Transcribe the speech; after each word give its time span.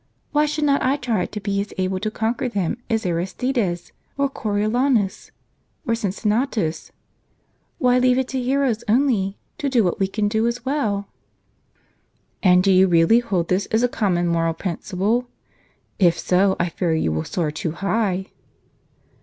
Why 0.31 0.47
should 0.47 0.63
not 0.63 0.81
I 0.81 0.95
try 0.95 1.27
to 1.27 1.39
be 1.39 1.61
as 1.61 1.75
able 1.77 1.99
to 1.99 2.09
conquer 2.09 2.49
them 2.49 2.77
as 2.89 3.05
Aristides, 3.05 3.91
or 4.17 4.29
Coriolanus, 4.29 5.29
or 5.85 5.93
Cincinnatus? 5.93 6.91
Why 7.77 7.99
leave 7.99 8.17
it 8.17 8.27
to 8.29 8.41
heroes 8.41 8.83
only, 8.87 9.37
to 9.59 9.69
do 9.69 9.83
what 9.83 9.99
we 9.99 10.07
can 10.07 10.27
do 10.27 10.47
as 10.47 10.65
well? 10.65 11.07
""And 12.41 12.63
do 12.63 12.71
you 12.71 12.87
really 12.87 13.19
hold 13.19 13.49
this 13.49 13.67
as 13.67 13.83
a 13.83 13.87
common 13.87 14.27
moral 14.27 14.55
princi 14.55 14.97
ple? 14.97 15.27
If 15.99 16.17
so, 16.17 16.55
I 16.59 16.69
fear 16.69 16.95
you 16.95 17.11
will 17.11 17.23
soar 17.23 17.51
too 17.51 17.73
high." 17.73 18.25